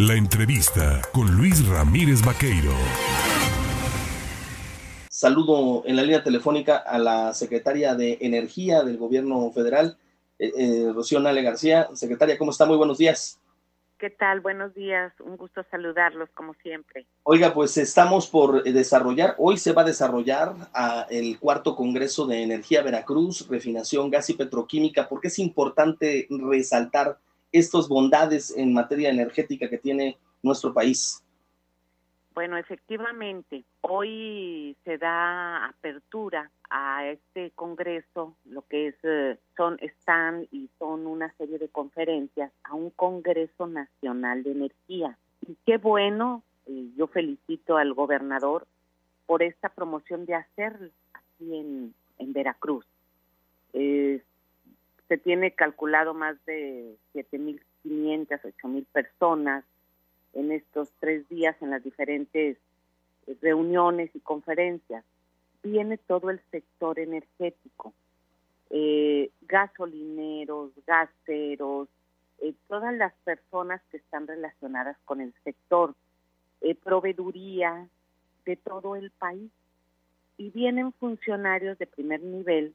[0.00, 2.70] La entrevista con Luis Ramírez Vaqueiro.
[5.10, 9.98] Saludo en la línea telefónica a la secretaria de Energía del Gobierno Federal,
[10.38, 11.88] eh, eh, Rocío Nale García.
[11.94, 12.64] Secretaria, ¿cómo está?
[12.64, 13.40] Muy buenos días.
[13.98, 14.38] ¿Qué tal?
[14.38, 15.12] Buenos días.
[15.18, 17.04] Un gusto saludarlos como siempre.
[17.24, 20.54] Oiga, pues estamos por desarrollar, hoy se va a desarrollar
[21.10, 27.18] el cuarto Congreso de Energía Veracruz, Refinación, Gas y Petroquímica, porque es importante resaltar
[27.52, 31.22] estas bondades en materia energética que tiene nuestro país.
[32.34, 40.46] Bueno, efectivamente, hoy se da apertura a este congreso, lo que es eh, son están
[40.52, 45.18] y son una serie de conferencias a un Congreso Nacional de Energía.
[45.48, 46.44] Y qué bueno,
[46.96, 48.68] yo felicito al gobernador
[49.26, 52.86] por esta promoción de hacer aquí en, en Veracruz.
[55.08, 59.64] Se tiene calculado más de 7.500, 8.000 personas
[60.34, 62.58] en estos tres días en las diferentes
[63.26, 65.04] eh, reuniones y conferencias.
[65.62, 67.94] Viene todo el sector energético,
[68.70, 71.88] eh, gasolineros, gaseros,
[72.40, 75.94] eh, todas las personas que están relacionadas con el sector,
[76.82, 77.88] proveeduría
[78.44, 79.50] de todo el país.
[80.36, 82.74] Y vienen funcionarios de primer nivel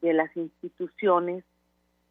[0.00, 1.44] de las instituciones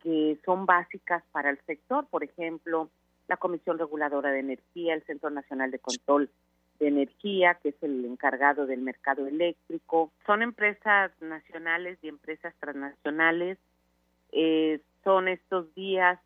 [0.05, 2.91] que son básicas para el sector, por ejemplo,
[3.27, 6.29] la Comisión Reguladora de Energía, el Centro Nacional de Control
[6.77, 10.11] de Energía, que es el encargado del mercado eléctrico.
[10.27, 13.57] Son empresas nacionales y empresas transnacionales.
[14.31, 16.19] Eh, son estos días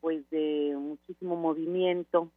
[0.00, 2.30] pues de muchísimo movimiento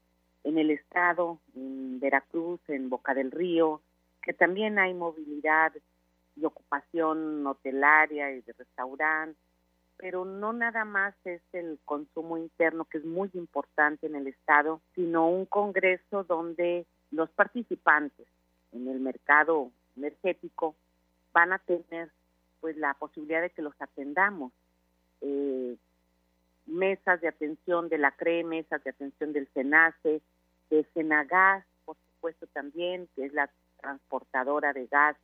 [0.43, 3.79] en el estado, en Veracruz, en Boca del Río,
[4.23, 5.71] que también hay movilidad
[6.35, 9.37] y ocupación hotelaria y de restaurante,
[9.97, 14.81] pero no nada más es el consumo interno, que es muy importante en el Estado,
[14.95, 18.27] sino un congreso donde los participantes
[18.71, 20.75] en el mercado energético
[21.31, 22.09] van a tener
[22.59, 24.51] pues la posibilidad de que los atendamos.
[25.21, 25.75] Eh,
[26.65, 30.21] mesas de atención de la CRE, mesas de atención del SENACE,
[30.69, 33.49] de Senagas, por supuesto también, que es la
[33.81, 35.17] transportadora de gas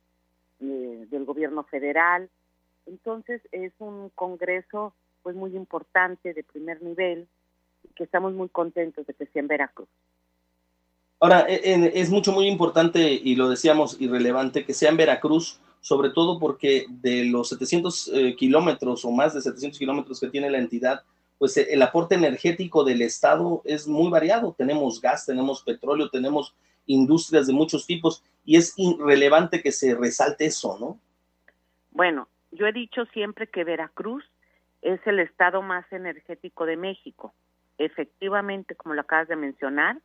[0.60, 2.28] eh, del gobierno federal,
[2.86, 7.28] entonces es un congreso pues muy importante de primer nivel
[7.94, 9.88] que estamos muy contentos de que sea en Veracruz.
[11.20, 16.10] Ahora, e, es mucho, muy importante, y lo decíamos, irrelevante, que sea en Veracruz, sobre
[16.10, 20.58] todo porque de los 700 eh, kilómetros o más de 700 kilómetros que tiene la
[20.58, 21.02] entidad,
[21.38, 24.54] pues eh, el aporte energético del Estado es muy variado.
[24.56, 26.54] Tenemos gas, tenemos petróleo, tenemos
[26.86, 30.98] industrias de muchos tipos, y es irrelevante que se resalte eso, ¿no?
[31.90, 34.24] Bueno, yo he dicho siempre que Veracruz
[34.82, 37.32] es el estado más energético de México.
[37.78, 39.98] Efectivamente, como lo acabas de mencionar,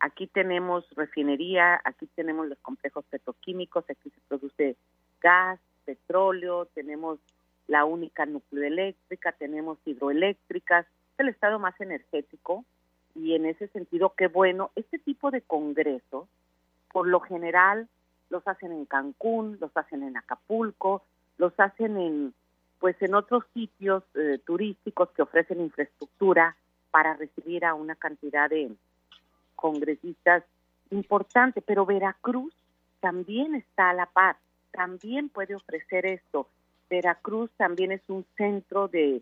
[0.00, 4.76] aquí tenemos refinería, aquí tenemos los complejos petroquímicos, aquí se produce
[5.20, 7.18] gas, petróleo, tenemos
[7.66, 12.64] la única nucleoeléctrica, tenemos hidroeléctricas, es el estado más energético
[13.14, 16.28] y en ese sentido, qué bueno, este tipo de congresos,
[16.92, 17.88] por lo general,
[18.30, 21.02] los hacen en Cancún, los hacen en Acapulco,
[21.38, 22.34] los hacen en
[22.78, 26.56] pues en otros sitios eh, turísticos que ofrecen infraestructura
[26.92, 28.70] para recibir a una cantidad de
[29.56, 30.44] congresistas
[30.90, 32.54] importante, pero Veracruz
[33.00, 34.36] también está a la par,
[34.70, 36.48] también puede ofrecer esto.
[36.88, 39.20] Veracruz también es un centro de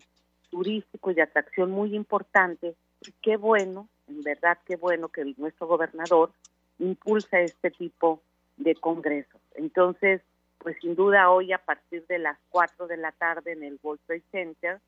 [0.49, 5.67] turístico y de atracción muy importante y qué bueno, en verdad qué bueno que nuestro
[5.67, 6.31] gobernador
[6.79, 8.21] impulsa este tipo
[8.55, 9.41] de congresos.
[9.55, 10.21] Entonces,
[10.59, 14.01] pues sin duda hoy a partir de las 4 de la tarde en el World
[14.05, 14.79] Trade Center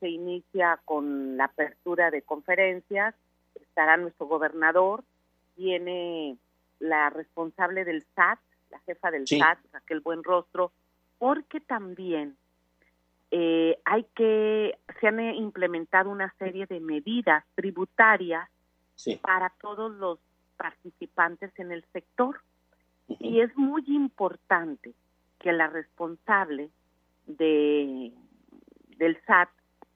[0.00, 3.14] se inicia con la apertura de conferencias,
[3.54, 5.02] estará nuestro gobernador,
[5.56, 6.36] tiene
[6.78, 8.38] la responsable del SAT,
[8.70, 10.72] la jefa del SAT, aquel buen rostro,
[11.18, 12.36] porque también
[13.30, 18.48] eh, hay que, se han implementado una serie de medidas tributarias
[19.22, 20.18] para todos los
[20.56, 22.40] participantes en el sector.
[23.08, 24.94] Y es muy importante
[25.38, 26.70] que la responsable
[27.26, 28.12] de
[28.98, 29.48] del SAT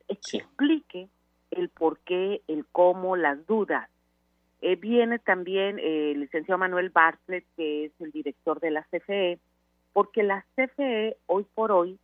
[0.08, 1.08] explique
[1.50, 3.88] el por qué, el cómo, las dudas.
[4.60, 9.38] Eh, viene también el licenciado Manuel Bartlett, que es el director de la CFE,
[9.92, 11.98] porque la CFE hoy por hoy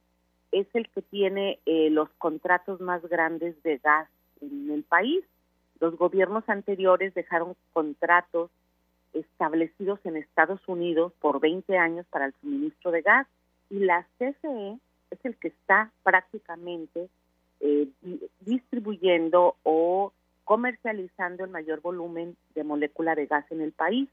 [0.53, 4.09] es el que tiene eh, los contratos más grandes de gas
[4.41, 5.25] en el país.
[5.81, 8.51] Los gobiernos anteriores dejaron contratos
[9.15, 13.27] establecidos en Estados Unidos por 20 años para el suministro de gas
[13.71, 14.79] y la CFE
[15.11, 17.09] es el que está prácticamente
[17.61, 17.89] eh,
[18.41, 20.13] distribuyendo o
[20.45, 24.09] comercializando el mayor volumen de molécula de gas en el país.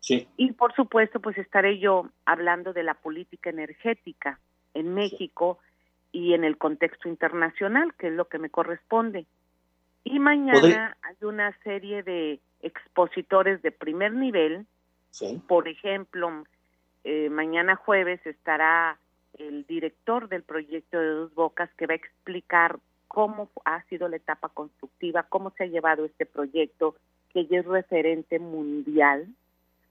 [0.00, 0.26] Sí.
[0.36, 4.38] Y por supuesto, pues estaré yo hablando de la política energética
[4.74, 5.58] en México
[6.12, 9.26] y en el contexto internacional, que es lo que me corresponde.
[10.04, 14.66] Y mañana hay una serie de expositores de primer nivel.
[15.10, 15.40] Sí.
[15.46, 16.44] Por ejemplo,
[17.04, 18.98] eh, mañana jueves estará
[19.38, 24.16] el director del proyecto de Dos Bocas que va a explicar cómo ha sido la
[24.16, 26.96] etapa constructiva, cómo se ha llevado este proyecto,
[27.32, 29.26] que ya es referente mundial,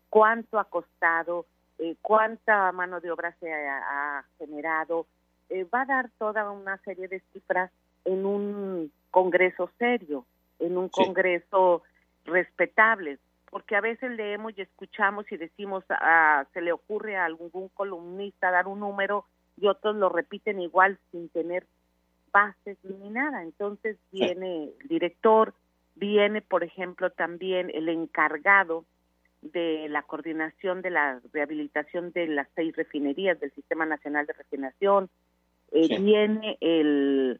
[0.09, 1.45] cuánto ha costado,
[1.79, 5.05] eh, cuánta mano de obra se ha, generado.
[5.49, 7.71] Eh, va a dar toda una serie de cifras
[8.03, 10.25] en un congreso serio,
[10.59, 11.83] en un congreso
[12.25, 13.19] respetable
[13.55, 18.51] porque a veces leemos y escuchamos y decimos, ah, se le ocurre a algún columnista
[18.51, 19.23] dar un número
[19.55, 21.65] y otros lo repiten igual sin tener
[22.33, 23.43] bases ni nada.
[23.43, 25.53] Entonces viene el director,
[25.95, 28.83] viene, por ejemplo, también el encargado
[29.41, 35.09] de la coordinación de la rehabilitación de las seis refinerías del Sistema Nacional de Refinación,
[35.71, 37.39] eh, viene el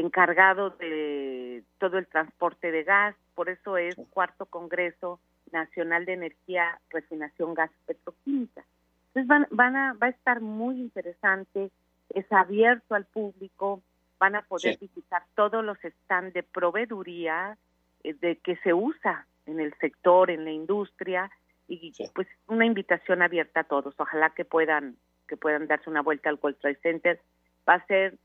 [0.00, 5.20] encargado de todo el transporte de gas, por eso es cuarto congreso
[5.52, 8.64] Nacional de Energía, Refinación Gas Petroquímica.
[9.08, 11.70] Entonces van, van a, va a estar muy interesante,
[12.10, 13.82] es abierto al público,
[14.18, 17.56] van a poder visitar todos los stands de proveeduría
[18.02, 21.30] eh, de que se usa en el sector, en la industria,
[21.68, 23.94] y pues una invitación abierta a todos.
[23.98, 27.20] Ojalá que puedan que puedan darse una vuelta al World Trade Center.
[27.68, 28.18] Va a ser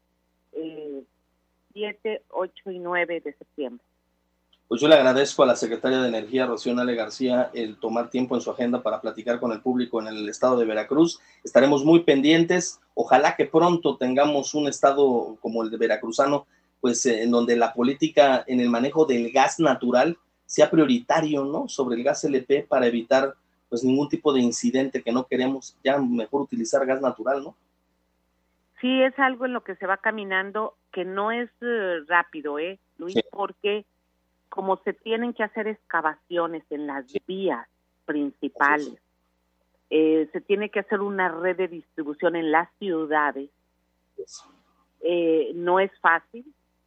[0.53, 1.03] eh,
[1.79, 3.85] 7, 8 y 9 de septiembre.
[4.67, 8.35] Pues yo le agradezco a la secretaria de Energía, Rocío Nale García, el tomar tiempo
[8.35, 11.19] en su agenda para platicar con el público en el estado de Veracruz.
[11.43, 12.81] Estaremos muy pendientes.
[12.93, 16.45] Ojalá que pronto tengamos un estado como el de Veracruzano,
[16.81, 21.69] pues eh, en donde la política en el manejo del gas natural sea prioritario, ¿no?
[21.69, 23.35] Sobre el gas LP para evitar
[23.69, 25.77] pues ningún tipo de incidente que no queremos.
[25.83, 27.55] Ya mejor utilizar gas natural, ¿no?
[28.81, 32.79] Sí, es algo en lo que se va caminando que no es eh, rápido, ¿eh,
[32.97, 33.15] Luis?
[33.31, 33.85] Porque
[34.49, 37.67] como se tienen que hacer excavaciones en las vías
[38.05, 38.95] principales,
[39.89, 43.49] eh, se tiene que hacer una red de distribución en las ciudades.
[45.01, 46.45] Eh, no es fácil,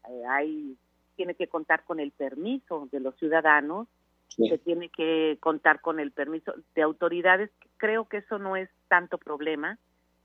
[0.08, 0.76] eh, hay
[1.16, 3.86] tiene que contar con el permiso de los ciudadanos,
[4.28, 7.50] se tiene que contar con el permiso de autoridades.
[7.76, 9.78] Creo que eso no es tanto problema,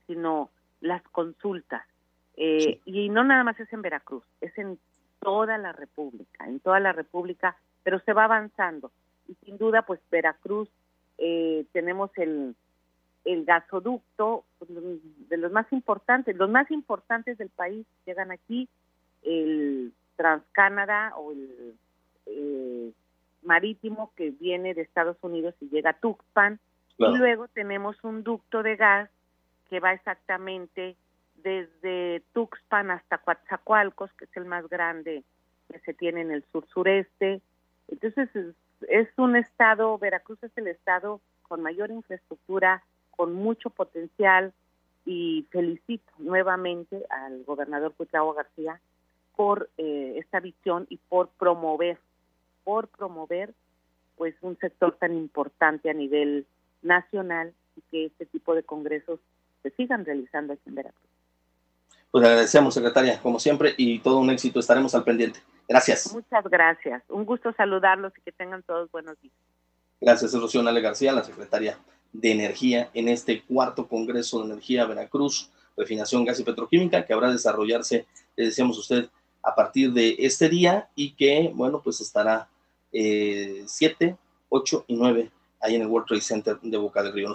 [0.06, 1.86] sino las consultas.
[2.36, 4.78] Y no nada más es en Veracruz, es en
[5.20, 8.92] toda la República, en toda la República, pero se va avanzando.
[9.26, 10.68] Y sin duda, pues Veracruz,
[11.18, 12.54] eh, tenemos el,
[13.24, 14.70] el gasoducto pues,
[15.28, 18.68] de los más importantes, los más importantes del país llegan aquí,
[19.22, 21.74] el Transcanada o el
[22.26, 22.92] eh,
[23.42, 26.58] marítimo que viene de Estados Unidos y llega a Tuxpan,
[26.96, 29.08] y luego tenemos un ducto de gas
[29.68, 30.96] que va exactamente
[31.42, 35.22] desde Tuxpan hasta Coatzacoalcos, que es el más grande
[35.70, 37.40] que se tiene en el sur sureste.
[37.88, 38.28] Entonces
[38.88, 44.52] es, un estado, Veracruz es el estado con mayor infraestructura, con mucho potencial
[45.04, 48.80] y felicito nuevamente al gobernador Cuitlao García
[49.36, 51.98] por eh, esta visión y por promover,
[52.64, 53.54] por promover
[54.16, 56.44] pues un sector tan importante a nivel
[56.82, 59.20] nacional y que este tipo de congresos
[59.62, 61.08] se sigan realizando aquí en Veracruz.
[62.10, 64.60] Pues le agradecemos, secretaria, como siempre, y todo un éxito.
[64.60, 65.40] Estaremos al pendiente.
[65.68, 66.12] Gracias.
[66.12, 67.02] Muchas gracias.
[67.08, 69.34] Un gusto saludarlos y que tengan todos buenos días.
[70.00, 71.78] Gracias, Rocío Nale García, la secretaria
[72.12, 77.28] de Energía en este cuarto Congreso de Energía Veracruz, Refinación Gas y Petroquímica, que habrá
[77.28, 79.08] de desarrollarse, le decíamos a usted,
[79.42, 82.48] a partir de este día y que, bueno, pues estará
[82.92, 83.66] 7,
[84.00, 84.16] eh,
[84.48, 87.26] 8 y 9 ahí en el World Trade Center de Boca del Río.